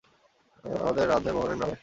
আমাদের 0.63 1.05
রাধে 1.09 1.31
মোহনের 1.31 1.57
নামে। 1.57 1.75